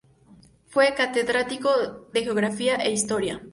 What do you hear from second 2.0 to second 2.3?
de